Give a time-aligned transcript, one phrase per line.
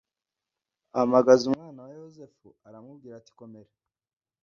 [0.93, 3.71] ahamagaza umwana we yosefu aramubwira ati komera